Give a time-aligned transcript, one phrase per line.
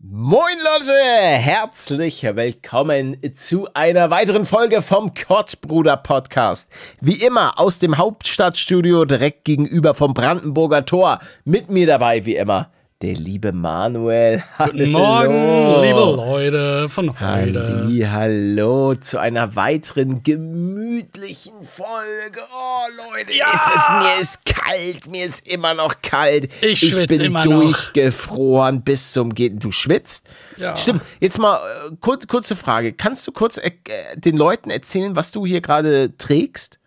[0.00, 6.70] Moin Leute, herzlich willkommen zu einer weiteren Folge vom Kottbruder Podcast.
[7.00, 11.18] Wie immer aus dem Hauptstadtstudio direkt gegenüber vom Brandenburger Tor.
[11.44, 14.42] Mit mir dabei wie immer der liebe Manuel.
[14.58, 17.84] Guten Morgen, liebe Leute von heute.
[17.84, 22.40] Halli, hallo zu einer weiteren gemütlichen Folge.
[22.52, 23.46] Oh Leute, Ja!
[23.52, 26.50] ist es, mir ist kalt, mir ist immer noch kalt.
[26.60, 27.60] Ich schwitze bin immer noch.
[27.62, 29.60] durchgefroren bis zum Gehen.
[29.60, 30.26] Du schwitzt?
[30.56, 30.76] Ja.
[30.76, 31.02] Stimmt.
[31.20, 31.60] Jetzt mal
[31.92, 32.92] äh, kur kurze Frage.
[32.94, 33.70] Kannst du kurz äh,
[34.16, 36.80] den Leuten erzählen, was du hier gerade trägst?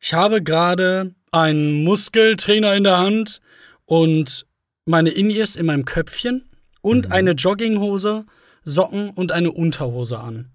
[0.00, 3.42] Ich habe gerade einen Muskeltrainer in der Hand
[3.84, 4.46] und
[4.86, 6.48] meine In-Ears in meinem Köpfchen
[6.80, 7.12] und Mhm.
[7.12, 8.24] eine Jogginghose,
[8.64, 10.50] Socken und eine Unterhose an.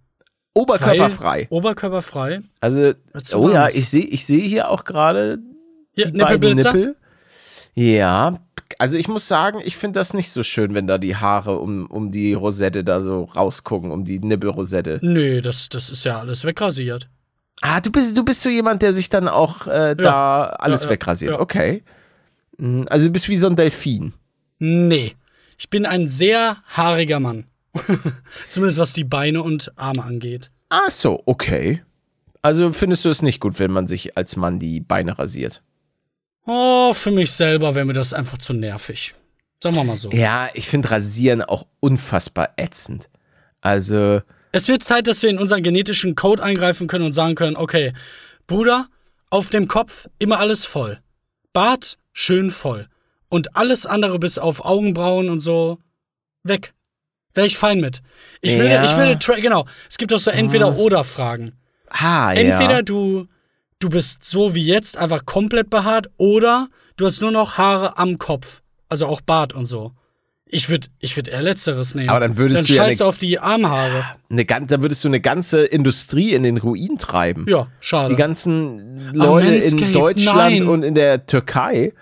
[0.53, 1.39] Oberkörperfrei.
[1.41, 2.41] Weil- Oberkörperfrei.
[2.61, 2.93] Also,
[3.35, 5.39] oh ja, ich sehe ich sehe hier auch gerade
[5.97, 6.73] die beiden Nippelblitzer.
[6.73, 6.95] Nippel.
[7.73, 8.39] Ja,
[8.79, 11.87] also ich muss sagen, ich finde das nicht so schön, wenn da die Haare um,
[11.87, 14.99] um die Rosette da so rausgucken, um die Nippelrosette.
[15.01, 17.09] Nö, das, das ist ja alles wegrasiert.
[17.61, 20.87] Ah, du bist, du bist so jemand, der sich dann auch äh, da alles Ja,
[20.87, 21.31] ja, wegrasiert.
[21.33, 21.39] ja.
[21.39, 21.83] Okay.
[22.57, 24.13] Mhm, Also du bist wie so ein Delfin.
[24.59, 25.15] Nee.
[25.57, 27.45] Ich bin ein sehr haariger Mann.
[28.47, 30.51] Zumindest was die Beine und Arme angeht.
[30.69, 31.83] Ach so, okay.
[32.41, 35.61] Also findest du es nicht gut, wenn man sich als Mann die Beine rasiert?
[36.45, 39.15] Oh, für mich selber wäre mir das einfach zu nervig.
[39.63, 40.11] Sagen wir mal so.
[40.11, 43.09] Ja, ich finde Rasieren auch unfassbar ätzend.
[43.61, 47.55] Also, Es wird Zeit, dass wir in unseren genetischen Code eingreifen können und sagen können,
[47.55, 47.93] okay,
[48.45, 48.87] Bruder,
[49.31, 50.99] auf dem Kopf immer alles voll.
[51.51, 52.87] Bart schön voll.
[53.29, 55.77] Und alles andere bis auf Augenbrauen und so
[56.43, 56.73] weg.
[57.33, 58.01] Wäre ich fein mit.
[58.41, 58.83] Ich würde, Ja.
[58.85, 59.65] ich würde, genau.
[59.89, 61.51] Es gibt auch so Entweder-Oder-Fragen.
[61.91, 62.81] ha, Entweder ja.
[62.81, 63.27] du,
[63.79, 68.17] du bist so wie jetzt einfach komplett behaart oder du hast nur noch Haare am
[68.17, 68.61] Kopf.
[68.87, 69.91] Also auch Bart und so.
[70.47, 72.07] Ich würde ich würd eher Letzteres nehmen.
[72.09, 74.05] Aber dann würdest dann du ja scheißt ne- du auf die Armhaare.
[74.29, 77.45] Eine, gan- da würdest du eine ganze Industrie in den Ruin treiben.
[77.49, 78.13] Ja, schade.
[78.13, 80.67] Die ganzen Leute in Manscaped, Deutschland nein.
[80.67, 81.93] und in der Türkei,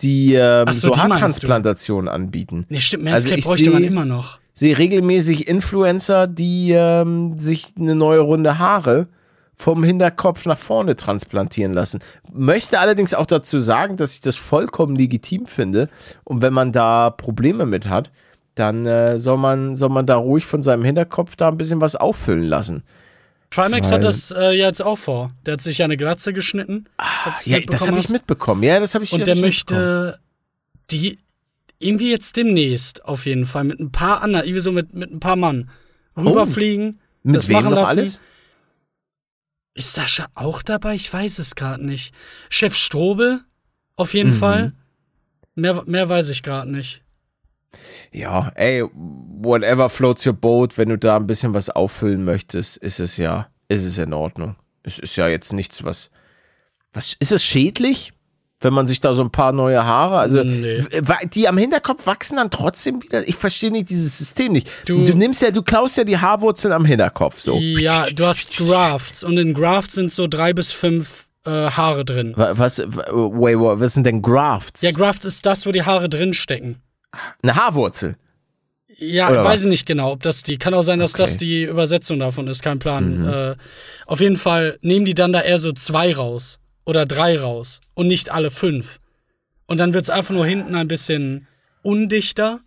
[0.00, 1.00] die ähm, so, so?
[1.00, 2.66] Haartransplantationen anbieten.
[2.68, 4.38] Nee, stimmt, Also Manscaped ich bräuchte man seh- immer noch.
[4.54, 9.06] Sehe regelmäßig Influencer, die ähm, sich eine neue Runde Haare
[9.54, 12.00] vom Hinterkopf nach vorne transplantieren lassen.
[12.32, 15.88] Möchte allerdings auch dazu sagen, dass ich das vollkommen legitim finde.
[16.24, 18.10] Und wenn man da Probleme mit hat,
[18.54, 21.94] dann äh, soll, man, soll man da ruhig von seinem Hinterkopf da ein bisschen was
[21.96, 22.82] auffüllen lassen.
[23.50, 25.32] Trimax hat das äh, ja jetzt auch vor.
[25.46, 26.84] Der hat sich ja eine Glatze geschnitten.
[27.24, 28.62] du's Ja, das habe ich mitbekommen.
[28.62, 30.18] Ja, das habe ich Und hab der ich möchte
[30.90, 31.18] die
[31.78, 35.20] irgendwie jetzt demnächst auf jeden Fall mit ein paar anderen, irgendwie so mit, mit ein
[35.20, 35.70] paar Mann
[36.16, 37.00] rüberfliegen.
[37.22, 37.98] Mit das wem machen noch lassen.
[38.00, 38.20] alles?
[39.74, 40.94] Ist Sascha auch dabei?
[40.96, 42.12] Ich weiß es gerade nicht.
[42.50, 43.40] Chef Strobel
[43.96, 44.34] auf jeden Mhm.
[44.34, 44.72] Fall.
[45.54, 47.02] Mehr, mehr weiß ich gerade nicht.
[48.12, 52.98] Ja, ey, whatever floats your boat, wenn du da ein bisschen was auffüllen möchtest, ist
[53.00, 54.56] es ja, ist es in Ordnung.
[54.82, 56.10] Es ist ja jetzt nichts, was,
[56.92, 58.12] was, ist es schädlich,
[58.60, 60.82] wenn man sich da so ein paar neue Haare, also, Nee.
[61.32, 64.68] die am Hinterkopf wachsen dann trotzdem wieder, ich verstehe nicht dieses System nicht.
[64.86, 67.56] Du, Du- nimmst ja, du klaust ja die Haarwurzeln am Hinterkopf, so.
[67.58, 72.32] Ja, du hast Grafts und in Grafts sind so drei bis fünf äh, Haare drin.
[72.36, 74.82] Wa- Was, wa- wait, wa- was sind denn Grafts?
[74.82, 76.82] Ja, Grafts ist das, wo die Haare drin stecken.
[77.42, 78.16] Eine Haarwurzel.
[79.00, 79.62] Ja, Oder weiß was?
[79.64, 81.22] ich nicht genau, ob das die, kann auch sein, dass Okay.
[81.22, 83.20] das die Übersetzung davon ist, kein Plan.
[83.20, 83.28] Mhm.
[83.28, 83.56] Äh,
[84.06, 88.08] auf jeden Fall nehmen die dann da eher so zwei raus oder drei raus und
[88.08, 88.98] nicht alle fünf.
[89.66, 91.46] Und dann wird's einfach nur hinten ein bisschen
[91.82, 92.60] undichter.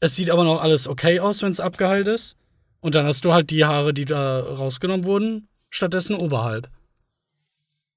[0.00, 2.36] Es sieht aber noch alles okay aus, wenn es abgeheilt ist.
[2.80, 6.68] Und dann hast du halt die Haare, die da rausgenommen wurden, stattdessen oberhalb.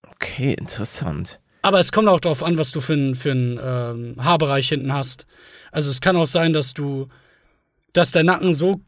[0.07, 1.39] Okay, interessant.
[1.62, 5.25] Aber es kommt auch darauf an, was du für einen für ähm, Haarbereich hinten hast.
[5.71, 7.07] Also es kann auch sein, dass du,
[7.94, 8.81] dass der Nacken so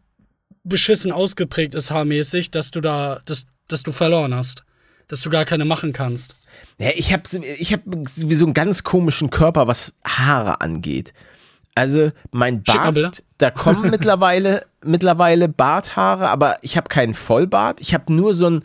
[0.64, 4.64] beschissen ausgeprägt ist haarmäßig, dass du da, dass, dass du verloren hast.
[5.08, 6.36] Dass du gar keine machen kannst.
[6.78, 7.24] Ja, ich habe
[7.58, 11.14] ich hab sowieso einen ganz komischen Körper, was Haare angeht.
[11.76, 12.64] Also mein.
[12.64, 17.82] Bart, da kommen mittlerweile, mittlerweile Barthaare, aber ich habe keinen Vollbart.
[17.82, 18.64] Ich habe nur so ein,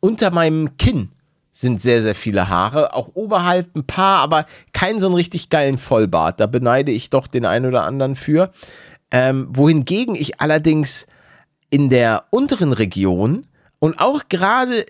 [0.00, 1.10] unter meinem Kinn
[1.50, 2.94] sind sehr, sehr viele Haare.
[2.94, 4.46] Auch oberhalb ein paar, aber
[4.78, 6.38] keinen so einen richtig geilen Vollbart.
[6.40, 8.50] Da beneide ich doch den einen oder anderen für.
[9.10, 11.06] Ähm, wohingegen ich allerdings
[11.70, 13.46] in der unteren Region
[13.78, 14.86] und auch gerade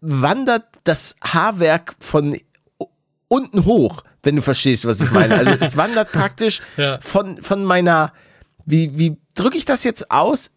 [0.00, 2.36] wandert das Haarwerk von
[3.28, 5.34] unten hoch, wenn du verstehst, was ich meine.
[5.36, 6.98] Also es wandert praktisch Ja.
[7.00, 8.12] von, von meiner,
[8.66, 10.50] wie, wie drücke ich das jetzt aus?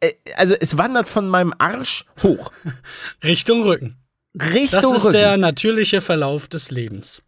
[0.00, 2.50] Äh, Also es wandert von meinem Arsch hoch.
[3.24, 3.96] Richtung Rücken.
[4.34, 5.12] Richtung Das ist Rücken.
[5.12, 7.22] der natürliche Verlauf des Lebens.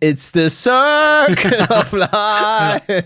[0.00, 3.04] It's the circle of life.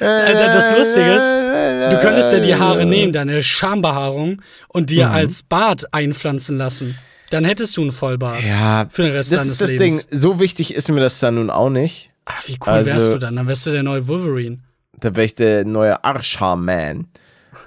[0.00, 5.42] Äh, das Lustige ist, du könntest ja die Haare nehmen, deine Schambehaarung, und dir als
[5.44, 6.98] Bart einpflanzen lassen.
[7.30, 8.42] Dann hättest du einen Vollbart.
[8.42, 10.06] Ja, Für den Rest das deines ist das Lebens.
[10.06, 10.18] Ding.
[10.18, 12.10] So wichtig ist mir das dann nun auch nicht.
[12.24, 13.36] Ah, wie cool Also- wärst du dann?
[13.36, 14.58] Dann wärst du der neue Wolverine.
[14.98, 17.06] Da wäre ich der neue Arschhaar-Man.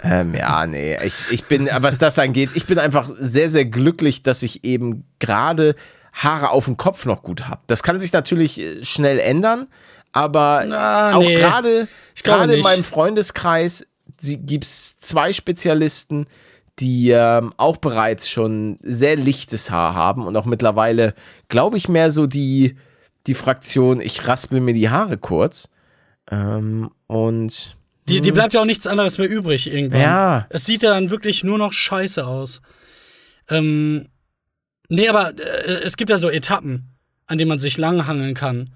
[0.04, 4.22] Ähm, ja, nee, ich, ich bin, was das angeht, ich bin einfach sehr, sehr glücklich,
[4.24, 5.76] dass ich eben gerade
[6.14, 7.62] Haare auf dem Kopf noch gut habe.
[7.68, 9.68] Das kann sich natürlich äh, schnell ändern,
[10.12, 11.36] aber Na, auch nee.
[11.36, 11.88] gerade
[12.54, 13.86] in meinem Freundeskreis
[14.22, 16.28] gibt es zwei Spezialisten,
[16.80, 21.14] die ähm, auch bereits schon sehr lichtes Haar haben und auch mittlerweile,
[21.50, 22.78] glaube ich, mehr so die,
[23.28, 25.70] die Fraktion, ich raspel mir die Haare kurz.
[26.32, 27.76] Ähm, und
[28.08, 30.02] Die, die bleibt ja auch nichts anderes mehr übrig irgendwann.
[30.02, 30.46] Ja.
[30.50, 32.62] Es sieht ja dann wirklich nur noch scheiße aus.
[33.50, 34.08] Ähm,
[34.90, 36.90] nee, aber äh, es gibt ja so Etappen,
[37.28, 38.72] an denen man sich langhangeln kann.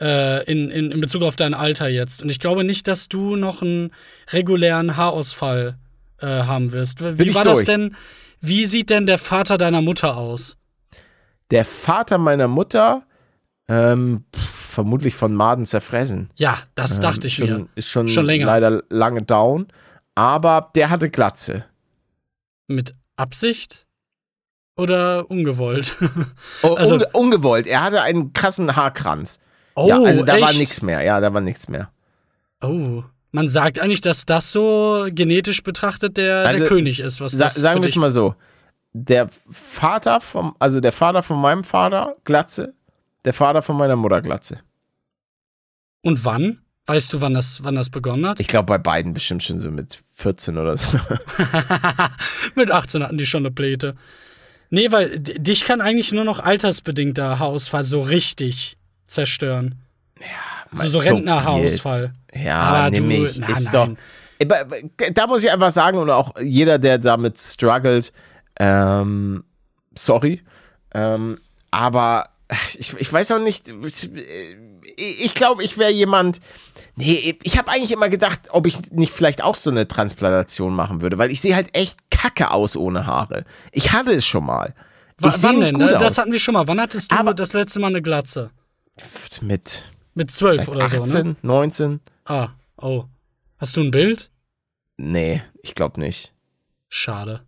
[0.00, 2.22] Äh, in, in, in Bezug auf dein Alter jetzt.
[2.22, 3.90] Und ich glaube nicht, dass du noch einen
[4.32, 5.76] regulären Haarausfall
[6.22, 7.02] äh, haben wirst.
[7.02, 7.94] Wie Bin war das denn?
[8.40, 10.56] Wie sieht denn der Vater deiner Mutter aus?
[11.50, 13.02] der Vater meiner Mutter,
[13.68, 16.30] ähm, pf, vermutlich von Maden zerfressen.
[16.36, 17.68] Ja, das dachte ich Ähm, schon, mir.
[17.74, 18.46] Ist schon, Schon länger.
[18.46, 19.66] leider lange down.
[20.14, 21.64] Aber der hatte Glatze.
[22.68, 23.86] Mit Absicht?
[24.80, 25.96] Oder ungewollt?
[26.62, 27.66] Oh, Also- unge ungewollt.
[27.66, 29.38] Er hatte einen krassen Haarkranz.
[29.74, 30.58] Oh, ja, also da war echt?
[30.58, 31.02] nichts mehr.
[31.02, 31.90] Ja, da war nichts mehr.
[32.62, 33.02] Oh.
[33.32, 37.44] Man sagt eigentlich, dass das so genetisch betrachtet der, Also, der König ist, was Sa
[37.44, 38.34] das sagen wir es mal so.
[38.92, 42.74] Der Vater vom, also der Vater von meinem Vater, Glatze.
[43.24, 44.60] Der Vater von meiner Mutter, Glatze.
[46.02, 46.58] Und wann?
[46.86, 48.40] Weißt du, wann das, wann das begonnen hat?
[48.40, 50.98] Ich glaube bei beiden bestimmt schon so mit 14 oder so.
[52.56, 53.94] Mit 18 hatten die schon eine Pläte.
[54.70, 58.76] Nee, weil dich kann eigentlich nur noch altersbedingter Haarausfall so richtig
[59.06, 59.74] zerstören.
[60.72, 62.12] So, so So Rentnerhaarausfall.
[62.32, 63.38] Ja, Aber du- ich.
[63.38, 63.96] na, ist nein.
[64.38, 65.10] doch.
[65.12, 68.12] Da muss ich einfach sagen, und auch jeder, der damit struggelt,
[68.58, 69.44] ähm,
[69.94, 70.42] sorry.
[70.94, 71.38] Ähm,
[71.70, 72.29] aber
[72.78, 73.70] ich, ich weiß auch nicht.
[73.86, 74.10] Ich,
[74.96, 76.40] ich glaube, ich wäre jemand.
[76.96, 81.00] Nee, ich habe eigentlich immer gedacht, ob ich nicht vielleicht auch so eine Transplantation machen
[81.00, 83.44] würde, weil ich sehe halt echt kacke aus ohne Haare.
[83.72, 84.74] Ich hatte es schon mal.
[85.18, 85.74] Wa- Ich wann nicht denn?
[85.78, 85.92] gut Ne?
[85.92, 86.18] Das aus.
[86.18, 86.66] hatten wir schon mal.
[86.66, 88.50] Wann hattest du Aber- das letzte Mal eine Glatze?
[89.40, 91.36] Mit Mit 12 oder 18, so, ne?
[91.42, 92.00] 19?
[92.24, 93.04] Ah, oh.
[93.58, 94.30] Hast du ein Bild?
[94.96, 96.32] Nee, ich glaube nicht.
[96.88, 97.42] Schade.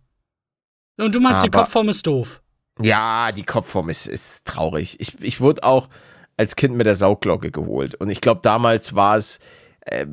[0.97, 2.41] Und du meinst, die Aber- Kopfform ist doof.
[2.81, 4.99] Ja, die Kopfform ist, ist traurig.
[4.99, 5.89] Ich, ich wurde auch
[6.37, 7.95] als Kind mit der Saugglocke geholt.
[7.95, 9.39] Und ich glaube, damals war es,
[9.81, 10.05] äh,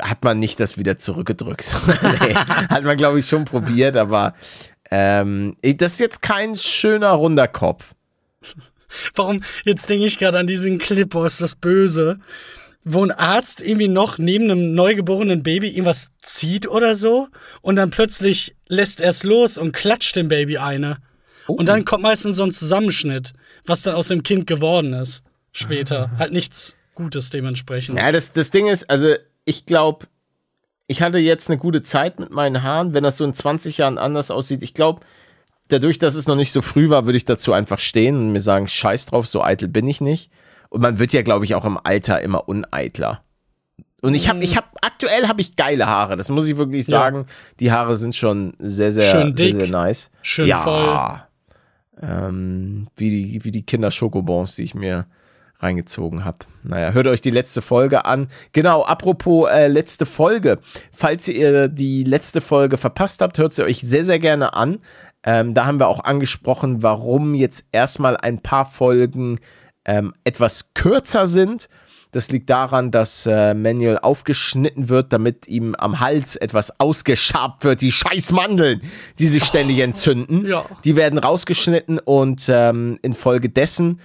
[0.00, 1.72] hat man nicht das wieder zurückgedrückt.
[2.68, 4.34] hat man, glaube ich, schon probiert, aber
[4.90, 7.94] ähm, das ist jetzt kein schöner runder Kopf.
[9.14, 9.42] Warum?
[9.64, 12.18] Jetzt denke ich gerade an diesen Clip aus Das Böse,
[12.84, 17.28] wo ein Arzt irgendwie noch neben einem neugeborenen Baby irgendwas zieht oder so
[17.60, 20.98] und dann plötzlich lässt er es los und klatscht dem Baby eine.
[21.46, 23.32] Und dann kommt meistens so ein Zusammenschnitt,
[23.64, 25.22] was dann aus dem Kind geworden ist.
[25.52, 26.10] Später.
[26.18, 27.98] Halt nichts Gutes dementsprechend.
[27.98, 30.06] Ja, das, das Ding ist, also ich glaube,
[30.86, 32.92] ich hatte jetzt eine gute Zeit mit meinen Haaren.
[32.94, 35.00] Wenn das so in 20 Jahren anders aussieht, ich glaube,
[35.68, 38.40] dadurch, dass es noch nicht so früh war, würde ich dazu einfach stehen und mir
[38.40, 40.30] sagen, scheiß drauf, so eitel bin ich nicht.
[40.68, 43.22] Und man wird ja, glaube ich, auch im Alter immer uneitler.
[44.02, 46.16] Und ich habe, ich habe, aktuell habe ich geile Haare.
[46.16, 46.98] Das muss ich wirklich Ja.
[46.98, 47.26] sagen.
[47.60, 50.10] Die Haare sind schon sehr, sehr, Schön dick, sehr, sehr nice.
[50.22, 50.58] schön ja.
[50.58, 51.22] voll.
[52.00, 55.06] Ähm, wie die, wie die Kinder Schokobons, die ich mir
[55.58, 56.38] reingezogen habe.
[56.62, 58.28] Naja, hört euch die letzte Folge an.
[58.52, 60.58] Genau, apropos äh, letzte Folge.
[60.92, 64.78] Falls ihr die letzte Folge verpasst habt, hört sie euch sehr, sehr gerne an.
[65.22, 69.40] Ähm, da haben wir auch angesprochen, warum jetzt erstmal ein paar Folgen
[69.84, 71.68] ähm, etwas kürzer sind.
[72.16, 77.82] Das liegt daran, dass äh, Manuel aufgeschnitten wird, damit ihm am Hals etwas ausgeschabt wird.
[77.82, 78.80] Die scheiß Mandeln,
[79.18, 80.46] die sich ständig entzünden.
[80.46, 80.64] Ja.
[80.86, 84.00] Die werden rausgeschnitten und ähm, infolgedessen,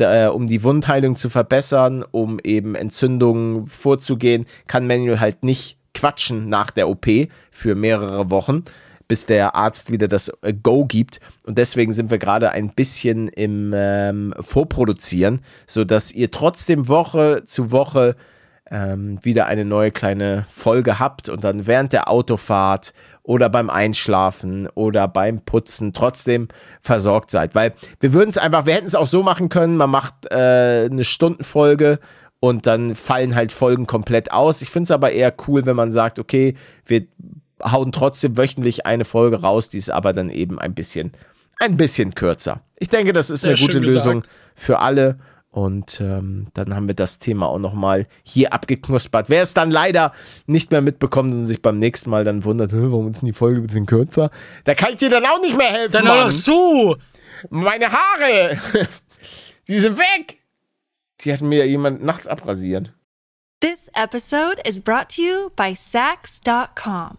[0.00, 6.48] äh, um die Wundheilung zu verbessern, um eben Entzündungen vorzugehen, kann Manuel halt nicht quatschen
[6.48, 7.06] nach der OP
[7.52, 8.64] für mehrere Wochen,
[9.12, 11.20] bis der Arzt wieder das äh, Go gibt.
[11.44, 17.72] Und deswegen sind wir gerade ein bisschen im ähm, Vorproduzieren, sodass ihr trotzdem Woche zu
[17.72, 18.16] Woche
[18.70, 24.66] ähm, wieder eine neue kleine Folge habt und dann während der Autofahrt oder beim Einschlafen
[24.68, 26.48] oder beim Putzen trotzdem
[26.80, 27.54] versorgt seid.
[27.54, 30.88] Weil wir würden es einfach, wir hätten es auch so machen können, man macht äh,
[30.90, 31.98] eine Stundenfolge
[32.40, 34.62] und dann fallen halt Folgen komplett aus.
[34.62, 37.06] Ich finde es aber eher cool, wenn man sagt, okay, wir
[37.64, 41.12] hauen trotzdem wöchentlich eine Folge raus, die ist aber dann eben ein bisschen,
[41.58, 42.60] ein bisschen kürzer.
[42.78, 44.36] Ich denke, das ist eine gute schön Lösung gesagt.
[44.54, 45.18] für alle.
[45.50, 49.28] Und ähm, dann haben wir das Thema auch nochmal hier abgeknuspert.
[49.28, 50.12] Wer es dann leider
[50.46, 53.34] nicht mehr mitbekommt und sich beim nächsten Mal dann wundert, "Hä, warum ist denn die
[53.34, 54.30] Folge ein bisschen kürzer?
[54.64, 55.92] Da kann ich dir dann auch nicht mehr helfen.
[55.92, 56.30] Dann Mann.
[56.30, 56.96] doch zu!
[57.50, 58.58] Meine Haare!
[59.64, 60.38] Sie sind weg!
[61.20, 62.90] Die hat mir jemand nachts abrasiert.
[63.60, 67.18] This episode is brought to you by Sax.com.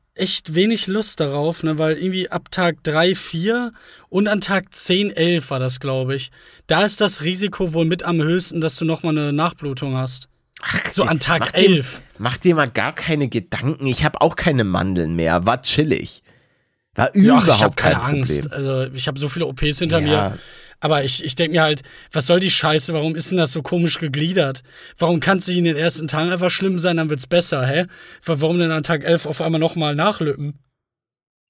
[0.21, 3.73] echt wenig Lust darauf, ne, weil irgendwie ab Tag 3, 4
[4.09, 6.31] und an Tag 10, 11 war das, glaube ich.
[6.67, 10.27] Da ist das Risiko wohl mit am höchsten, dass du nochmal eine Nachblutung hast.
[10.91, 12.01] so an Tag Mach dir, 11.
[12.19, 13.87] mach dir mal gar keine Gedanken.
[13.87, 15.45] Ich habe auch keine Mandeln mehr.
[15.45, 16.21] War chillig.
[16.93, 18.51] War Ja, überhaupt ach, ich habe kein keine Angst.
[18.53, 20.29] Also ich habe so viele OPs hinter Ja.
[20.29, 20.37] mir.
[20.81, 22.93] Aber ich, ich denke mir halt, was soll die Scheiße?
[22.93, 24.63] Warum ist denn das so komisch gegliedert?
[24.97, 27.85] Warum kann es nicht in den ersten Tagen einfach schlimm sein, dann wird's besser, hä?
[28.25, 30.59] Warum denn an Tag 11 auf einmal nochmal nachlüppen?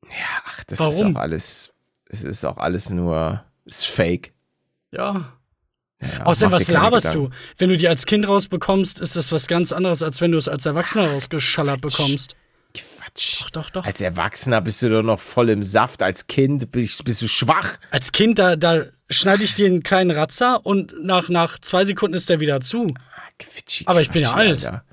[0.10, 1.12] Ja, ach, das Warum?
[1.12, 1.74] ist auch alles.
[2.10, 3.44] Es ist auch alles nur.
[3.66, 4.34] Ist fake.
[4.92, 5.34] Ja.
[6.02, 7.30] Ja, Außerdem, was laberst Gedanken.
[7.32, 7.36] du?
[7.58, 10.48] Wenn du die als Kind rausbekommst, ist das was ganz anderes, als wenn du es
[10.48, 12.36] als Erwachsener rausgeschallert bekommst.
[13.14, 13.42] Quatsch.
[13.42, 13.86] Doch, doch, doch.
[13.86, 16.02] Als Erwachsener bist du doch noch voll im Saft.
[16.04, 17.78] Als Kind bist, bist du schwach.
[17.92, 22.16] Als Kind, da, da schneide ich dir einen kleinen Ratzer und nach, nach zwei Sekunden
[22.16, 22.94] ist der wieder zu.
[22.98, 24.66] Ah, Quitschi, Aber ich bin ja alt.
[24.66, 24.84] Alter.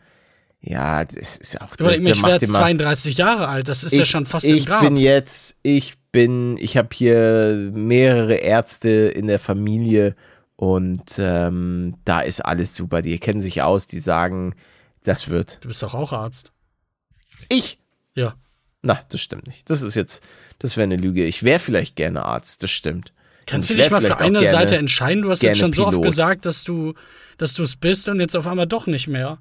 [0.60, 1.74] Ja, das ist auch.
[1.78, 3.68] Überleg mir, ich werde immer- 32 Jahre alt.
[3.68, 4.80] Das ist ja schon fast im ich Grab.
[4.80, 10.16] bin jetzt, ich bin, ich habe hier mehrere Ärzte in der Familie
[10.56, 13.02] und ähm, da ist alles super.
[13.02, 14.56] Die kennen sich aus, die sagen,
[15.04, 15.58] das wird.
[15.62, 16.52] du bist doch auch Arzt.
[17.48, 17.77] Ich?
[18.18, 18.34] Ja.
[18.82, 19.68] Na, das stimmt nicht.
[19.70, 20.22] Das ist jetzt,
[20.58, 21.24] das wäre eine Lüge.
[21.24, 23.12] Ich wäre vielleicht gerne Arzt, das stimmt.
[23.46, 25.22] Kannst du ich dich mal für eine gerne- Seite entscheiden?
[25.22, 26.04] Du hast jetzt schon so oft Pilot.
[26.04, 26.94] gesagt, dass du
[27.38, 29.38] dass du es bist und jetzt auf einmal doch nicht mehr.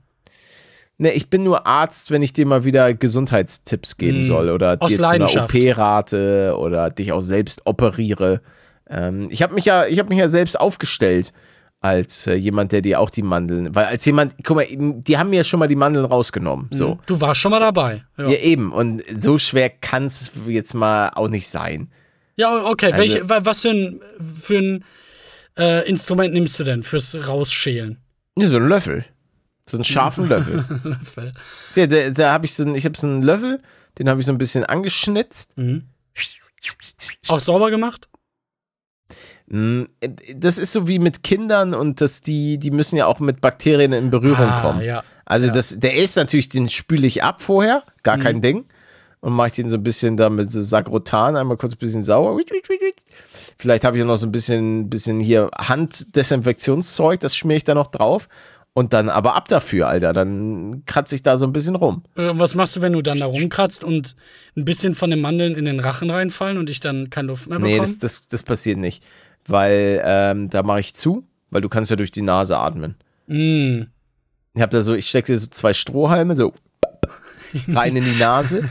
[0.99, 4.23] Ne, ich bin nur Arzt, wenn ich dir mal wieder Gesundheitstipps geben Hm.
[4.23, 5.25] soll oder Aus dir zu einer.
[5.43, 8.41] OP rate oder dich auch selbst operiere.
[8.89, 11.33] Ähm, ich habe mich ja, ich habe mich ja selbst aufgestellt
[11.79, 15.29] als äh, jemand, der dir auch die Mandeln, weil als jemand, guck mal, die haben
[15.29, 16.99] mir schon mal die Mandeln rausgenommen, so.
[17.05, 18.03] Du warst schon mal dabei.
[18.17, 18.71] Ja, Ja, eben.
[18.71, 21.91] Und so schwer kann es jetzt mal auch nicht sein.
[22.35, 22.87] ja okay.
[22.91, 24.85] Also- Welche, wa- was für ein, für ein
[25.57, 27.97] äh, Instrument nimmst du denn fürs Rausschälen?
[28.37, 29.05] Ja, so ein Löffel.
[29.69, 30.65] So einen scharfen Löffel.
[31.75, 33.61] Der, der, da habe ich so einen, ich habe so einen Löffel,
[33.99, 35.57] den habe ich so ein bisschen angeschnitzt.
[35.57, 35.83] Mhm.
[37.27, 38.07] Auch sauber gemacht?
[39.49, 39.83] Mm,
[40.35, 43.93] Das ist so wie mit Kindern und das, die, die müssen ja auch mit Bakterien
[43.93, 44.81] in Berührung Ah, kommen.
[44.81, 45.03] ja.
[45.25, 45.51] Also Ja.
[45.51, 45.55] Mhm.
[45.55, 48.65] das, der ist natürlich, den spüle ich ab vorher, gar kein Ding.
[49.19, 52.03] Und mache ich den so ein bisschen da mit so Sagrotan, einmal kurz ein bisschen
[52.03, 52.37] sauer.
[53.57, 57.73] Vielleicht habe ich auch noch so ein bisschen, bisschen hier Handdesinfektionszeug, das schmiere ich da
[57.73, 58.27] noch drauf.
[58.73, 60.13] Und dann aber ab dafür, Alter.
[60.13, 62.03] Dann kratze ich da so ein bisschen rum.
[62.15, 64.15] Äh, Was machst du, wenn du dann da rumkratzt und
[64.55, 67.57] ein bisschen von den Mandeln in den Rachen reinfallen und ich dann keine Luft mehr
[67.57, 67.73] bekomme?
[67.75, 69.03] Nee, das, das, das passiert nicht.
[69.47, 72.95] Weil ähm, da mache ich zu, weil du kannst ja durch die Nase atmen.
[73.27, 73.83] Mm.
[74.53, 76.53] Ich habe da so, ich stecke dir so zwei Strohhalme so
[77.69, 78.69] rein in die Nase.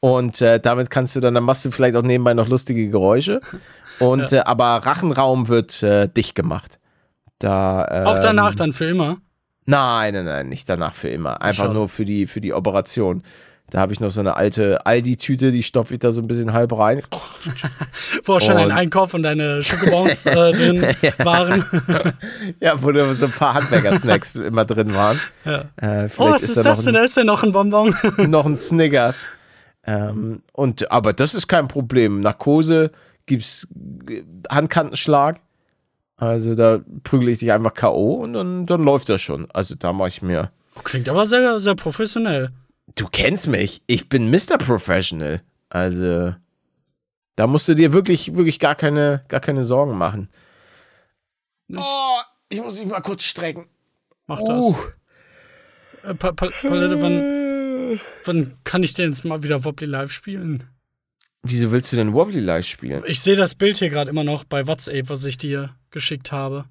[0.00, 3.40] Und äh, damit kannst du dann, dann machst du vielleicht auch nebenbei noch lustige Geräusche.
[4.00, 6.78] Und äh, aber Rachenraum wird äh, dicht gemacht.
[7.38, 9.18] Da, ähm, Auch danach dann für immer.
[9.66, 11.40] Nein, nein, nein, nicht danach für immer.
[11.40, 11.74] Einfach Schade.
[11.74, 13.22] nur für die, für die Operation.
[13.70, 16.52] Da habe ich noch so eine alte Aldi-Tüte, die stopfe ich da so ein bisschen
[16.52, 17.02] halb rein.
[18.24, 20.82] Wo auch schon ein Einkauf und deine Schokobons äh, drin
[21.18, 21.64] waren.
[22.60, 25.18] Ja, wo da so ein paar Handwerker-Snacks immer drin waren.
[25.44, 25.64] Ja.
[25.76, 26.94] Äh, Oh, was ist da das denn?
[26.94, 27.94] Da ist ja noch ein Bonbon.
[28.28, 29.24] noch ein Snickers.
[29.86, 32.20] Ähm, und, aber das ist kein Problem.
[32.20, 32.90] Narkose
[33.26, 33.66] gibt's
[34.08, 35.40] äh, Handkantenschlag.
[36.16, 38.14] Also da prügel ich dich einfach K.O.
[38.22, 39.50] und dann, dann läuft das schon.
[39.52, 40.50] Also da mache ich mir.
[40.84, 42.50] Klingt aber sehr, sehr professionell.
[42.94, 43.82] Du kennst mich.
[43.86, 44.58] Ich bin Mr.
[44.58, 45.42] Professional.
[45.68, 46.34] Also
[47.36, 50.28] da musst du dir wirklich, wirklich gar keine, gar keine Sorgen machen.
[51.74, 53.66] Oh, ich muss mich mal kurz strecken.
[54.26, 54.64] Mach das.
[54.64, 54.76] Uh.
[56.04, 60.64] Äh, pa Pa Palette, wann, wann kann ich denn jetzt mal wieder Wobbly Live spielen?
[61.42, 63.02] Wieso willst du denn Wobbly Live spielen?
[63.06, 66.66] Ich sehe das Bild hier gerade immer noch bei WhatsApp, was ich dir geschickt habe.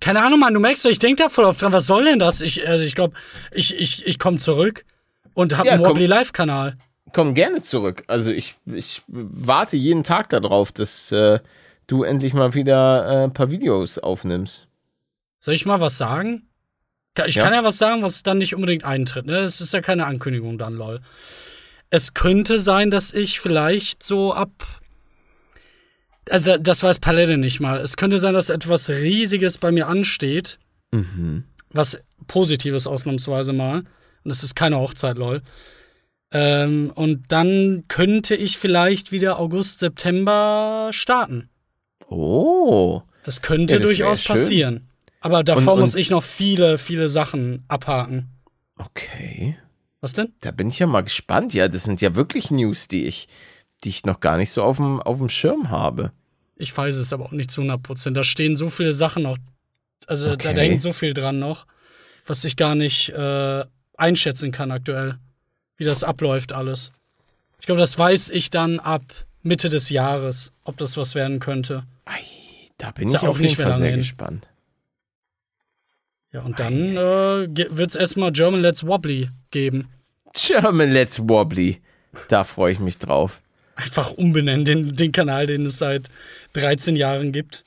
[0.00, 1.72] Keine Ahnung, Mann, du merkst, ich denke da voll oft dran.
[1.72, 2.40] Was soll denn das?
[2.40, 3.14] Ich, äh, ich glaube,
[3.52, 4.84] ich, ich, ich komme zurück
[5.34, 5.84] und habe Ja, einen.
[5.84, 6.76] Wobbly Live-Kanal.
[7.12, 8.02] Komm gerne zurück.
[8.08, 11.38] Also ich, ich warte jeden Tag darauf, dass äh,
[11.86, 14.66] du endlich mal wieder äh, ein paar Videos aufnimmst.
[15.38, 16.48] Soll ich mal was sagen?
[17.26, 17.44] Ich Ja.
[17.44, 19.26] kann ja was sagen, was dann nicht unbedingt eintritt.
[19.26, 19.38] Ne?
[19.38, 21.00] Es ist ja keine Ankündigung dann, lol.
[21.90, 24.50] Es könnte sein, dass ich vielleicht so ab.
[26.28, 27.78] Also, da- das weiß Palette nicht mal.
[27.78, 30.58] Es könnte sein, dass etwas Riesiges bei mir ansteht.
[31.70, 33.84] Was Positives ausnahmsweise mal.
[34.24, 35.42] Und es ist keine Hochzeit, lol.
[36.32, 41.48] Ähm, und dann könnte ich vielleicht wieder August, September starten.
[42.08, 43.02] Oh.
[43.22, 44.34] Das könnte Ja, das durchaus schön.
[44.34, 44.88] passieren.
[45.20, 48.28] Aber davor Und- muss und- ich noch viele, viele Sachen abhaken.
[48.76, 49.56] Okay.
[50.00, 50.32] Was denn?
[50.40, 51.54] Da bin ich ja mal gespannt.
[51.54, 53.28] Ja, das sind ja wirklich News, die ich,
[53.84, 56.12] die ich noch gar nicht so auf dem, auf dem Schirm habe.
[56.56, 58.16] Ich weiß es aber auch nicht zu 100 Prozent.
[58.16, 59.38] Da stehen so viele Sachen noch.
[60.06, 60.52] Also da, Okay.
[60.54, 61.66] da hängt so viel dran noch,
[62.26, 63.64] was ich gar nicht äh,
[63.96, 65.18] einschätzen kann aktuell,
[65.76, 66.92] wie das abläuft alles.
[67.60, 69.02] Ich glaube, das weiß ich dann ab
[69.42, 71.84] Mitte des Jahres, ob das was werden könnte.
[72.04, 72.20] Ei,
[72.78, 74.00] da bin Ist ja ich auch nicht mehr lange sehr hin.
[74.00, 74.48] gespannt.
[76.32, 77.46] Ja, und dann äh,
[77.76, 79.88] wird es erstmal German Let's Wobbly geben.
[80.34, 81.80] German Let's Wobbly.
[82.28, 83.40] Da freue ich mich drauf.
[83.76, 86.08] Einfach umbenennen, den, den Kanal, den es seit
[86.54, 87.64] 13 Jahren gibt.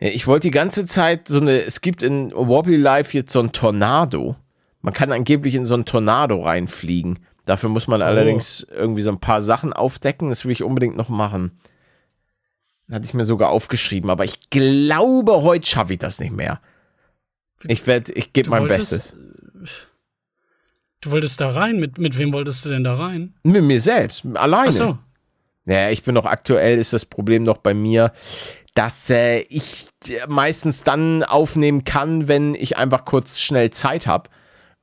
[0.00, 3.40] Ja, Ich wollte die ganze Zeit so eine, es gibt in Wobbly Life jetzt so
[3.40, 4.36] ein Tornado.
[4.80, 7.18] Man kann angeblich in so ein Tornado reinfliegen.
[7.44, 10.28] Dafür muss man allerdings irgendwie so ein paar Sachen aufdecken.
[10.28, 11.58] Das will ich unbedingt noch machen.
[12.90, 16.60] Hatte ich mir sogar aufgeschrieben, aber ich glaube, heute schaffe ich das nicht mehr.
[17.64, 19.88] Ich werde, ich gebe mein wolltest- Bestes.
[21.00, 21.78] Du wolltest da rein?
[21.78, 23.34] Mit, mit wem wolltest du denn da rein?
[23.42, 24.68] Mit mir selbst, alleine.
[24.68, 24.98] Ach so.
[25.64, 28.12] Naja, ich bin noch aktuell, ist das Problem noch bei mir,
[28.74, 29.86] dass äh, ich
[30.28, 34.30] meistens dann aufnehmen kann, wenn ich einfach kurz schnell Zeit habe.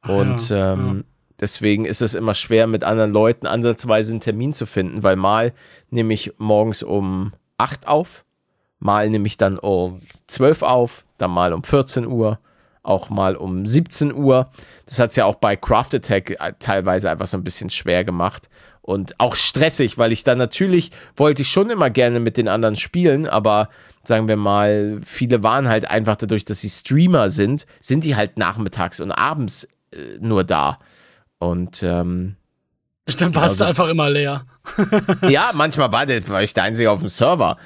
[0.07, 1.03] Und ja, ähm,
[1.39, 5.53] deswegen ist es immer schwer, mit anderen Leuten ansatzweise einen Termin zu finden, weil mal
[5.89, 8.25] nehme ich morgens um 8 auf,
[8.79, 12.39] mal nehme ich dann um 12 auf, dann mal um 14 Uhr,
[12.83, 14.49] auch mal um 17 Uhr.
[14.85, 18.03] Das hat es ja auch bei Craft Attack äh, teilweise einfach so ein bisschen schwer
[18.03, 18.49] gemacht
[18.81, 22.75] und auch stressig, weil ich dann natürlich wollte ich schon immer gerne mit den anderen
[22.75, 23.69] spielen, aber
[24.03, 28.37] sagen wir mal, viele waren halt einfach dadurch, dass sie Streamer sind, sind die halt
[28.37, 29.67] nachmittags und abends
[30.19, 30.79] nur da.
[31.39, 32.36] Und ähm,
[33.19, 34.45] Dann warst Also- du einfach immer leer.
[35.29, 37.58] ja, manchmal war, der, war ich der Einzige auf dem Server.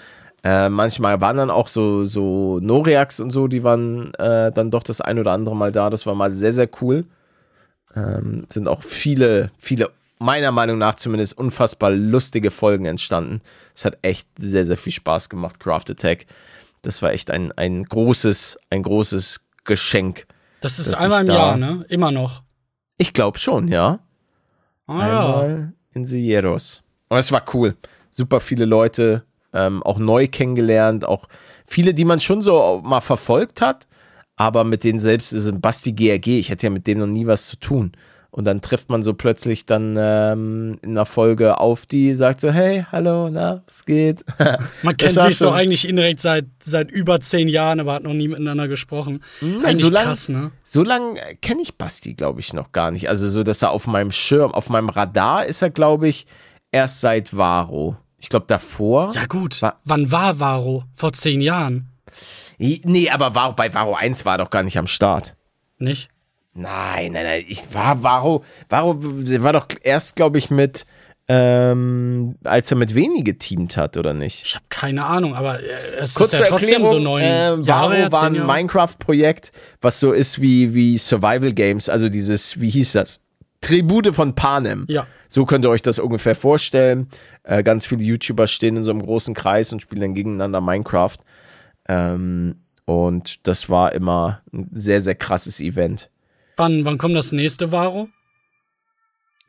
[0.44, 4.84] Äh, manchmal waren dann auch so, so Noriax und so, die waren äh, dann doch
[4.84, 5.90] das ein oder andere Mal da.
[5.90, 7.06] Das war mal sehr, sehr cool.
[7.96, 9.90] Ähm, sind auch viele, viele,
[10.20, 13.42] meiner Meinung nach zumindest, unfassbar lustige Folgen entstanden.
[13.76, 16.26] Es hat echt sehr, sehr viel Spaß gemacht, Craft Attack.
[16.84, 20.26] Das war echt ein, ein großes, ein großes Geschenk.
[20.62, 21.86] Das ist einmal im Jahr, ne?
[21.90, 22.44] Immer noch.
[22.98, 24.00] Ich glaube schon, ja.
[24.88, 25.20] Ah, ja.
[25.40, 26.84] Einmal in Silleros.
[27.08, 27.76] Und es war cool.
[28.12, 31.28] Super viele Leute, ähm, auch neu kennengelernt, auch
[31.66, 33.88] viele, die man schon so mal verfolgt hat,
[34.36, 36.40] aber mit denen selbst ist ein Basti GRG.
[36.40, 37.92] Ich hätte ja mit dem noch nie was zu tun.
[38.32, 42.52] Und dann trifft man so plötzlich dann ähm, in einer Folge auf, die sagt so,
[42.52, 44.24] hey, hallo, na, was geht?
[44.84, 48.14] Man kennt war sich so eigentlich indirekt seit, seit über zehn Jahren, aber hat noch
[48.14, 49.24] nie miteinander gesprochen.
[49.42, 50.52] eigentlich so lang- krass, ne?
[50.64, 53.10] So lange kenne ich Basti, glaube ich, noch gar nicht.
[53.10, 56.28] Also so, dass er auf meinem Schirm, auf meinem Radar ist er, glaube ich,
[56.72, 57.98] erst seit Varo.
[58.20, 59.12] Ich glaube davor.
[59.16, 59.60] Ja, gut.
[59.64, 60.84] Wa- Wann war Varo?
[60.94, 61.90] Vor zehn Jahren.
[62.60, 65.36] Nee, aber Varo, bei Varo 1 war er doch gar nicht am Start.
[65.80, 66.10] Nicht?
[66.54, 67.46] Nein, nein, nein.
[67.48, 70.86] Ich war Varo, Varo war doch erst, glaube ich, mit,
[71.28, 74.44] ähm, als er mit wenige teamt hat, oder nicht?
[74.46, 75.64] Ich habe keine Ahnung, aber äh,
[76.00, 77.68] es Kurze ist ja trotzdem Erklärung, so neun äh, Jahre.
[77.68, 78.48] Varo ja, war ein Jahre.
[78.48, 83.22] Minecraft-Projekt, was so ist wie, wie Survival Games, also dieses, wie hieß das?
[83.62, 84.86] Tribute von Panem.
[84.88, 85.06] Ja.
[85.28, 87.10] So könnt ihr euch das ungefähr vorstellen.
[87.44, 91.18] Äh, ganz viele YouTuber stehen in so einem großen Kreis und spielen dann gegeneinander Minecraft.
[91.88, 96.10] Ähm, und das war immer ein sehr, sehr krasses Event.
[96.60, 98.10] Wann, wann kommt das nächste Varo?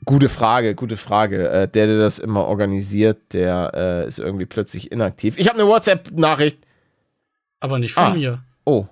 [0.04, 1.48] Gute Frage, gute Frage.
[1.50, 5.36] Äh, der, der das immer organisiert, der äh, ist irgendwie plötzlich inaktiv.
[5.36, 6.58] Ich habe eine WhatsApp-Nachricht.
[7.58, 8.10] Aber nicht von Ah.
[8.14, 8.44] mir.
[8.64, 8.86] Oh.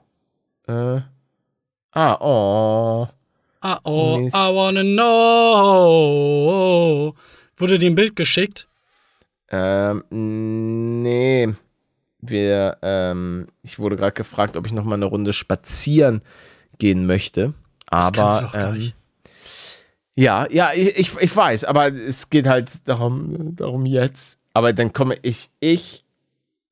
[0.67, 1.01] Äh.
[1.93, 3.07] Ah, oh.
[3.61, 4.35] Ah, oh, Mist.
[4.35, 5.95] I wanna know.
[7.57, 8.67] Wurde dir ein Bild geschickt?
[9.51, 11.49] Ähm, nee.
[12.21, 16.21] Wir, ähm, ich wurde gerade gefragt, ob ich noch mal eine Runde spazieren
[16.79, 17.55] gehen möchte.
[17.91, 18.93] Das kannst du Aber ähm,
[20.15, 24.41] ja, ja, ich, ich, weiß, aber es geht halt darum, darum jetzt.
[24.53, 26.05] Aber dann komme ich, ich,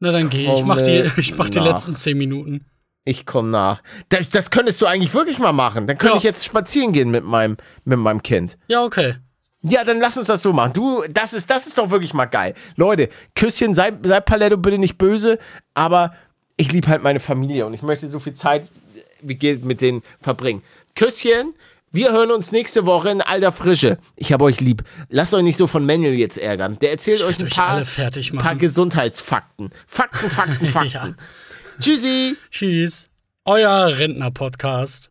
[0.00, 2.64] Na dann geh, ich mach die, ich mach die letzten zehn Minuten.
[3.04, 3.82] ich komme nach.
[4.08, 5.86] Das, das könntest du eigentlich wirklich mal machen.
[5.86, 6.18] Dann könnte Ja.
[6.18, 8.58] ich jetzt spazieren gehen mit meinem, mit meinem Kind.
[8.66, 9.14] Ja, okay.
[9.62, 10.72] Ja, dann lass uns das so machen.
[10.72, 12.54] Du, das ist, das ist doch wirklich mal geil.
[12.74, 15.38] Leute, Küsschen, sei, sei Paletto bitte nicht böse,
[15.74, 16.12] aber
[16.56, 18.70] ich liebe halt meine Familie und ich möchte so viel Zeit
[19.22, 20.62] wie geht mit denen verbringen.
[20.96, 21.54] Küsschen,
[21.92, 23.98] wir hören uns nächste Woche in alter Frische.
[24.16, 24.82] Ich habe euch lieb.
[25.08, 26.78] Lasst euch nicht so von Manuel jetzt ärgern.
[26.80, 28.56] Der erzählt euch ein euch paar, fertig paar.
[28.56, 29.70] Gesundheitsfakten.
[29.86, 30.88] Fakten, Fakten, Fakten.
[30.88, 31.14] Ja.
[31.80, 32.36] Tschüssi.
[32.50, 33.10] Tschüss.
[33.44, 35.10] Euer Rentner-Podcast.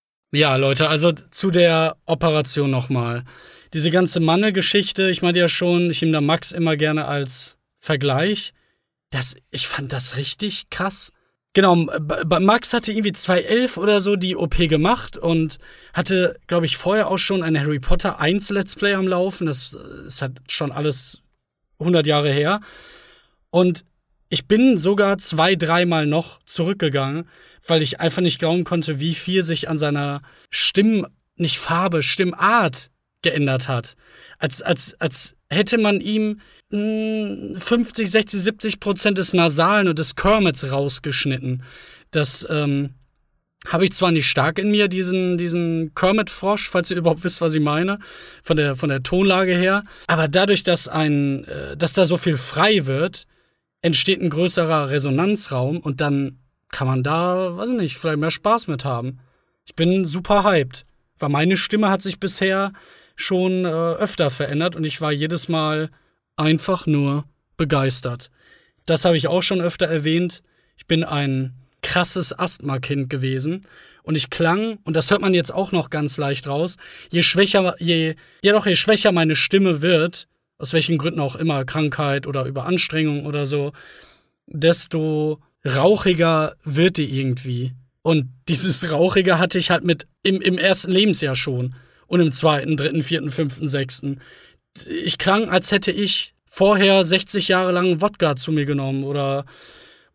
[0.31, 3.25] Ja, Leute, also zu der Operation nochmal.
[3.73, 8.53] Diese ganze Manne-Geschichte, ich meinte ja schon, ich nehme da Max immer gerne als Vergleich.
[9.09, 11.11] Das, ich fand das richtig krass.
[11.53, 15.57] Genau, Max hatte irgendwie 2011 oder so die OP gemacht und
[15.93, 19.47] hatte, glaube ich, vorher auch schon ein Harry Potter 1 Let's Play am Laufen.
[19.47, 21.21] Das ist halt schon alles
[21.79, 22.61] 100 Jahre her.
[23.49, 23.83] Und
[24.31, 27.27] ich bin sogar zwei, dreimal noch zurückgegangen,
[27.67, 32.89] weil ich einfach nicht glauben konnte, wie viel sich an seiner Stimm, nicht Farbe, Stimmart
[33.21, 33.95] geändert hat.
[34.39, 36.39] Als, als, als hätte man ihm
[36.71, 41.63] mh, 50, 60, 70 Prozent des Nasalen und des Kermits rausgeschnitten.
[42.11, 42.91] Das ähm,
[43.67, 47.53] habe ich zwar nicht stark in mir, diesen, diesen Kermit-Frosch, falls ihr überhaupt wisst, was
[47.53, 47.99] ich meine,
[48.43, 49.83] von der, von der Tonlage her.
[50.07, 53.27] Aber dadurch, dass ein, äh, dass da so viel frei wird,
[53.81, 56.39] entsteht ein größerer Resonanzraum und dann
[56.69, 59.19] kann man da, weiß ich nicht, vielleicht mehr Spaß mit haben.
[59.65, 60.85] Ich bin super hyped,
[61.19, 62.73] weil meine Stimme hat sich bisher
[63.15, 65.89] schon äh, öfter verändert und ich war jedes Mal
[66.37, 67.25] einfach nur
[67.57, 68.31] begeistert.
[68.85, 70.41] Das habe ich auch schon öfter erwähnt.
[70.77, 73.65] Ich bin ein krasses Asthma-Kind gewesen
[74.03, 76.77] und ich klang, und das hört man jetzt auch noch ganz leicht raus,
[77.11, 80.27] je schwächer, je, ja doch, je schwächer meine Stimme wird,
[80.61, 83.73] aus welchen Gründen auch immer, Krankheit oder Überanstrengung oder so,
[84.45, 87.73] desto rauchiger wird die irgendwie.
[88.03, 91.75] Und dieses Rauchige hatte ich halt mit im, im ersten Lebensjahr schon.
[92.07, 94.19] Und im zweiten, dritten, vierten, fünften, sechsten.
[95.03, 99.45] Ich klang, als hätte ich vorher 60 Jahre lang Wodka zu mir genommen oder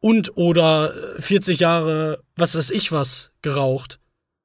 [0.01, 3.99] und oder 40 Jahre, was weiß ich was, geraucht.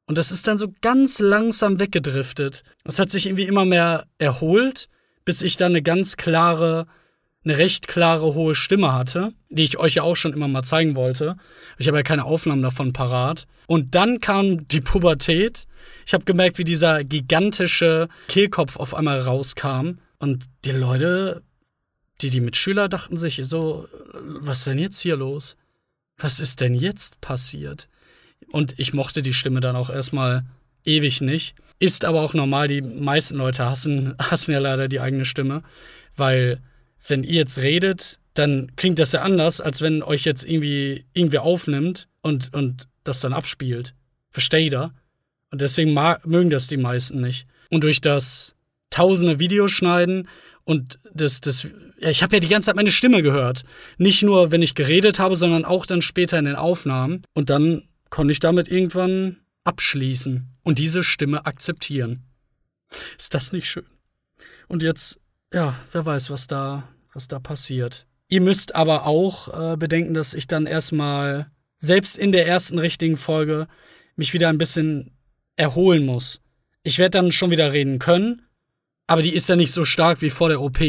[0.07, 2.63] Und das ist dann so ganz langsam weggedriftet.
[2.83, 4.87] Das hat sich irgendwie immer mehr erholt,
[5.25, 6.87] bis ich dann eine ganz klare,
[7.43, 10.95] eine recht klare hohe Stimme hatte, die ich euch ja auch schon immer mal zeigen
[10.95, 11.35] wollte.
[11.77, 13.47] Ich habe ja keine Aufnahmen davon parat.
[13.67, 15.65] Und dann kam die Pubertät.
[16.05, 19.99] Ich habe gemerkt, wie dieser gigantische Kehlkopf auf einmal rauskam.
[20.19, 21.41] Und die Leute,
[22.21, 25.55] die, die Mitschüler dachten sich so, was ist denn jetzt hier los?
[26.17, 27.87] Was ist denn jetzt passiert?
[28.51, 30.45] Und ich mochte die Stimme dann auch erstmal
[30.85, 31.55] ewig nicht.
[31.79, 35.63] Ist aber auch normal, die meisten Leute hassen, hassen ja leider die eigene Stimme,
[36.15, 36.61] weil
[37.07, 41.43] wenn ihr jetzt redet, dann klingt das ja anders, als wenn euch jetzt irgendwie irgendwer
[41.43, 43.93] aufnimmt und, und das dann abspielt.
[44.29, 44.93] Versteht ihr?
[45.51, 45.93] Und deswegen
[46.25, 47.45] mögen das die meisten nicht.
[47.69, 48.55] Und durch das
[48.89, 50.27] tausende Videos schneiden
[50.63, 51.67] und das, das,
[51.99, 53.63] ja, ich habe ja die ganze Zeit meine Stimme gehört.
[53.97, 57.23] Nicht nur, wenn ich geredet habe, sondern auch dann später in den Aufnahmen.
[57.33, 62.23] Und dann konnte ich damit irgendwann abschließen und diese Stimme akzeptieren.
[63.17, 63.85] Ist das nicht schön?
[64.67, 65.19] Und jetzt,
[65.53, 68.05] ja, wer weiß, was da, was da passiert.
[68.27, 73.17] Ihr müsst aber auch äh, bedenken, dass ich dann erstmal, selbst in der ersten richtigen
[73.17, 73.67] Folge,
[74.15, 75.11] mich wieder ein bisschen
[75.55, 76.41] erholen muss.
[76.83, 78.41] Ich werde dann schon wieder reden können,
[79.07, 80.79] aber die ist ja nicht so stark wie vor der OP.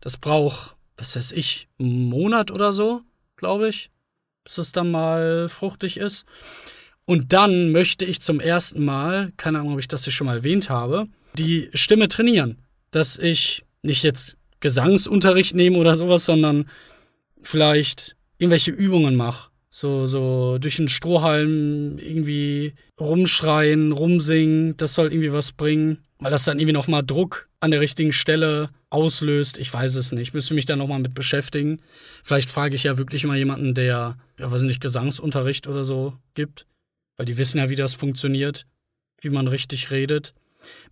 [0.00, 3.02] Das braucht, was weiß ich, einen Monat oder so,
[3.36, 3.90] glaube ich,
[4.44, 6.24] bis es dann mal fruchtig ist.
[7.04, 10.36] Und dann möchte ich zum ersten Mal, keine Ahnung, ob ich das hier schon mal
[10.36, 12.58] erwähnt habe, die Stimme trainieren.
[12.90, 16.68] Dass ich nicht jetzt Gesangsunterricht nehme oder sowas, sondern
[17.42, 19.50] vielleicht irgendwelche Übungen mache.
[19.68, 25.98] So, so durch den Strohhalm irgendwie rumschreien, rumsingen, das soll irgendwie was bringen.
[26.18, 29.58] Weil das dann irgendwie nochmal Druck an der richtigen Stelle auslöst.
[29.58, 30.34] Ich weiß es nicht.
[30.34, 31.80] Müsste mich da nochmal mit beschäftigen.
[32.22, 36.66] Vielleicht frage ich ja wirklich mal jemanden, der, ja, weiß nicht, Gesangsunterricht oder so gibt.
[37.16, 38.66] Weil die wissen ja, wie das funktioniert,
[39.20, 40.34] wie man richtig redet.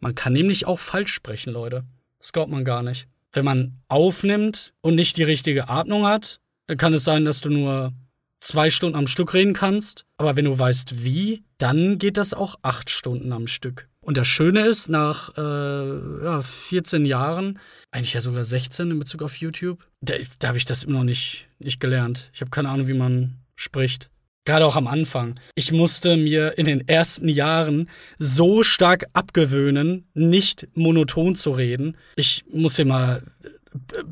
[0.01, 1.85] Man kann nämlich auch falsch sprechen, Leute.
[2.19, 3.09] Das glaubt man gar nicht.
[3.33, 7.49] Wenn man aufnimmt und nicht die richtige Atmung hat, dann kann es sein, dass du
[7.49, 7.93] nur
[8.41, 10.05] zwei Stunden am Stück reden kannst.
[10.17, 13.89] Aber wenn du weißt wie, dann geht das auch acht Stunden am Stück.
[14.01, 17.59] Und das Schöne ist, nach äh, ja, 14 Jahren,
[17.91, 21.05] eigentlich ja sogar 16 in Bezug auf YouTube, da, da habe ich das immer noch
[21.05, 22.31] nicht, nicht gelernt.
[22.33, 24.11] Ich habe keine Ahnung, wie man spricht.
[24.47, 25.35] Gerade auch am Anfang.
[25.55, 31.97] Ich musste mir in den ersten Jahren so stark abgewöhnen, nicht monoton zu reden.
[32.17, 33.23] Ich muss hier mal.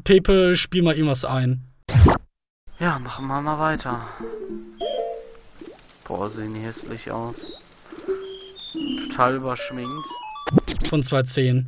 [0.05, 1.65] Pepe, spiel mal irgendwas ein.
[2.79, 4.09] Ja, machen wir mal weiter.
[6.07, 7.53] Boah, sehen die hässlich aus.
[9.09, 10.05] Total überschminkt.
[10.89, 11.67] Von 210.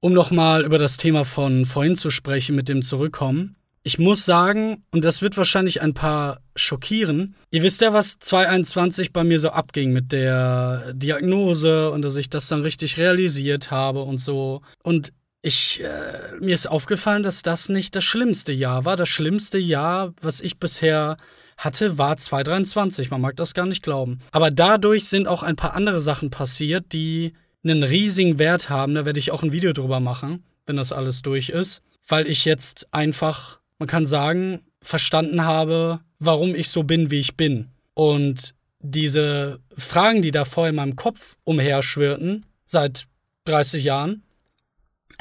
[0.00, 3.56] Um nochmal über das Thema von vorhin zu sprechen, mit dem Zurückkommen.
[3.82, 9.12] Ich muss sagen, und das wird wahrscheinlich ein paar schockieren, ihr wisst ja, was 2021
[9.12, 14.02] bei mir so abging mit der Diagnose und dass ich das dann richtig realisiert habe
[14.02, 14.60] und so.
[14.82, 15.12] Und
[15.42, 18.96] ich, äh, mir ist aufgefallen, dass das nicht das schlimmste Jahr war.
[18.96, 21.16] Das schlimmste Jahr, was ich bisher
[21.56, 23.10] hatte, war 2023.
[23.10, 24.18] Man mag das gar nicht glauben.
[24.32, 27.32] Aber dadurch sind auch ein paar andere Sachen passiert, die
[27.64, 28.94] einen riesigen Wert haben.
[28.94, 31.80] Da werde ich auch ein Video drüber machen, wenn das alles durch ist.
[32.06, 37.36] Weil ich jetzt einfach man kann sagen, verstanden habe, warum ich so bin, wie ich
[37.36, 37.70] bin.
[37.94, 43.06] Und diese Fragen, die da vorher in meinem Kopf umherschwirrten, seit
[43.44, 44.22] 30 Jahren,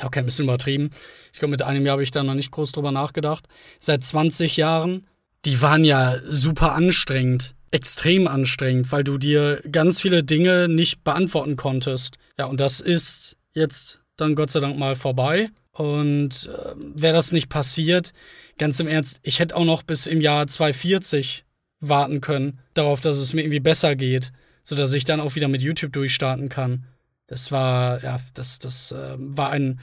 [0.03, 0.91] okay, ein bisschen übertrieben.
[1.33, 3.47] Ich glaube, mit einem Jahr habe ich da noch nicht groß drüber nachgedacht.
[3.79, 5.07] Seit 20 Jahren,
[5.45, 11.55] die waren ja super anstrengend, extrem anstrengend, weil du dir ganz viele Dinge nicht beantworten
[11.55, 12.17] konntest.
[12.37, 15.49] Ja, und das ist jetzt dann Gott sei Dank mal vorbei.
[15.71, 18.13] Und äh, wäre das nicht passiert,
[18.57, 21.45] ganz im Ernst, ich hätte auch noch bis im Jahr 2040
[21.79, 24.31] warten können, darauf, dass es mir irgendwie besser geht,
[24.63, 26.85] sodass ich dann auch wieder mit YouTube durchstarten kann.
[27.27, 29.79] Das war, ja, das, das äh, war ein,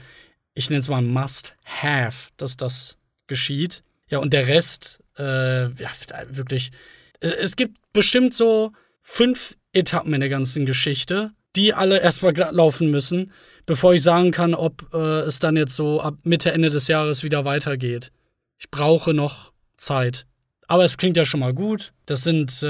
[0.53, 2.97] ich nenne es mal ein Must-Have, dass das
[3.27, 3.83] geschieht.
[4.09, 5.89] Ja, und der Rest, äh, ja,
[6.29, 6.71] wirklich.
[7.19, 13.31] Es gibt bestimmt so fünf Etappen in der ganzen Geschichte, die alle erstmal laufen müssen,
[13.65, 17.23] bevor ich sagen kann, ob äh, es dann jetzt so ab Mitte, Ende des Jahres
[17.23, 18.11] wieder weitergeht.
[18.57, 20.25] Ich brauche noch Zeit.
[20.67, 21.93] Aber es klingt ja schon mal gut.
[22.05, 22.67] Das sind, äh,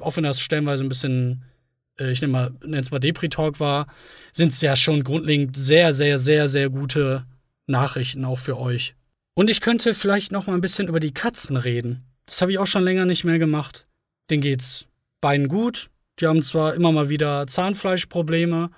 [0.00, 1.44] auch wenn das stellenweise ein bisschen,
[1.98, 3.86] äh, ich nenne mal, nenne es mal Depri-Talk war,
[4.32, 7.24] sind es ja schon grundlegend sehr, sehr, sehr, sehr gute
[7.66, 8.94] Nachrichten auch für euch.
[9.34, 12.04] Und ich könnte vielleicht noch mal ein bisschen über die Katzen reden.
[12.26, 13.86] Das habe ich auch schon länger nicht mehr gemacht.
[14.30, 14.86] Denen geht's
[15.20, 15.90] beiden gut.
[16.20, 18.70] Die haben zwar immer mal wieder Zahnfleischprobleme,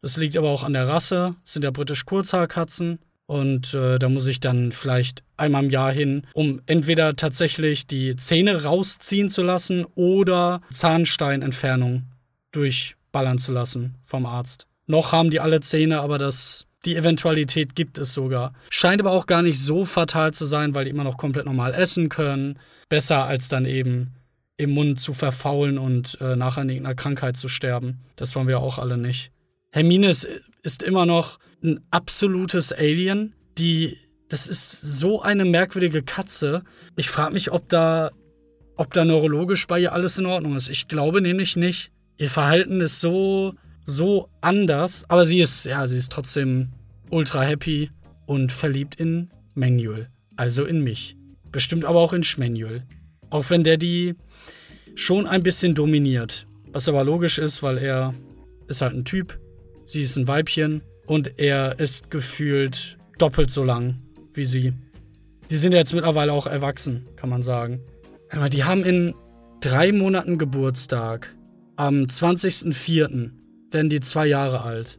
[0.00, 1.34] das liegt aber auch an der Rasse.
[1.42, 2.98] Das sind ja britisch Kurzhaarkatzen.
[3.26, 8.16] Und äh, da muss ich dann vielleicht einmal im Jahr hin, um entweder tatsächlich die
[8.16, 12.04] Zähne rausziehen zu lassen oder Zahnsteinentfernung
[12.52, 14.66] durchballern zu lassen vom Arzt.
[14.86, 18.54] Noch haben die alle Zähne, aber das, die Eventualität gibt es sogar.
[18.70, 21.74] Scheint aber auch gar nicht so fatal zu sein, weil die immer noch komplett normal
[21.74, 22.58] essen können.
[22.88, 24.14] Besser als dann eben
[24.58, 28.00] im Mund zu verfaulen und äh, nachher an Krankheit zu sterben.
[28.16, 29.30] Das wollen wir auch alle nicht.
[29.70, 30.28] Hermine ist,
[30.62, 33.34] ist immer noch ein absolutes Alien.
[33.56, 33.96] Die,
[34.28, 36.62] das ist so eine merkwürdige Katze.
[36.96, 38.10] Ich frage mich, ob da,
[38.76, 40.68] ob da neurologisch bei ihr alles in Ordnung ist.
[40.68, 41.92] Ich glaube nämlich nicht.
[42.16, 45.04] Ihr Verhalten ist so, so anders.
[45.08, 46.70] Aber sie ist, ja, sie ist trotzdem
[47.10, 47.90] ultra happy
[48.26, 50.08] und verliebt in Manuel.
[50.36, 51.16] Also in mich.
[51.52, 52.82] Bestimmt aber auch in Schmanuel.
[53.30, 54.14] Auch wenn der die
[54.94, 56.46] schon ein bisschen dominiert.
[56.72, 58.14] Was aber logisch ist, weil er
[58.66, 59.38] ist halt ein Typ,
[59.84, 63.98] sie ist ein Weibchen und er ist gefühlt doppelt so lang
[64.34, 64.72] wie sie.
[65.50, 67.80] Die sind jetzt mittlerweile auch erwachsen, kann man sagen.
[68.52, 69.14] Die haben in
[69.60, 71.34] drei Monaten Geburtstag.
[71.76, 73.30] Am 20.04.
[73.70, 74.98] werden die zwei Jahre alt.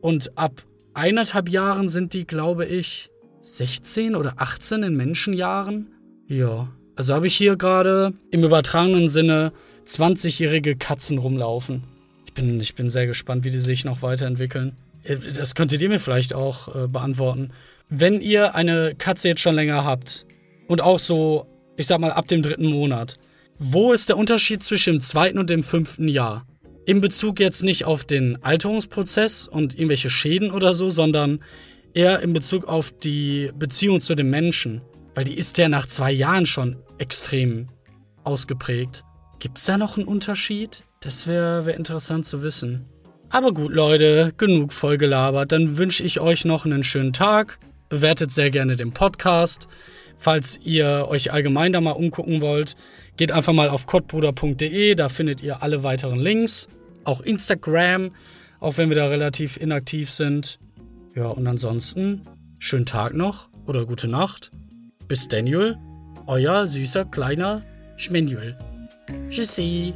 [0.00, 3.08] Und ab eineinhalb Jahren sind die, glaube ich,
[3.40, 5.92] 16 oder 18 in Menschenjahren.
[6.26, 6.72] Ja.
[6.96, 9.52] Also habe ich hier gerade im übertragenen Sinne
[9.86, 11.82] 20-jährige Katzen rumlaufen
[12.34, 14.76] bin, ich bin sehr gespannt, wie die sich noch weiterentwickeln.
[15.04, 17.50] Äh, das könntet ihr mir vielleicht auch äh, beantworten.
[17.88, 20.26] Wenn ihr eine Katze jetzt schon länger habt
[20.66, 23.18] und auch so, ich sag mal, ab dem dritten Monat,
[23.56, 26.46] wo ist der Unterschied zwischen dem zweiten und dem fünften Jahr?
[26.86, 31.40] In Bezug jetzt nicht auf den Alterungsprozess und irgendwelche Schäden oder so, sondern
[31.94, 34.82] eher in Bezug auf die Beziehung zu dem Menschen.
[35.14, 37.68] Weil die ist ja nach zwei Jahren schon extrem
[38.24, 39.04] ausgeprägt.
[39.38, 40.84] Gibt es da noch einen Unterschied?
[41.00, 42.86] Das wäre wär interessant zu wissen.
[43.30, 45.52] Aber gut, Leute, genug vollgelabert.
[45.52, 47.58] Dann wünsche ich euch noch einen schönen Tag.
[47.88, 49.68] Bewertet sehr gerne den Podcast.
[50.16, 52.76] Falls ihr euch allgemein da mal umgucken wollt,
[53.16, 56.68] geht einfach mal auf kottbruder.de, da findet ihr alle weiteren Links.
[57.04, 58.12] Auch Instagram,
[58.60, 60.58] auch wenn wir da relativ inaktiv sind.
[61.14, 62.22] Ja, und ansonsten,
[62.58, 64.50] schönen Tag noch oder gute Nacht.
[65.06, 65.76] Bis Daniel,
[66.26, 67.62] euer süßer kleiner
[67.96, 68.56] Schmenjul.
[69.28, 69.94] Tschüssi.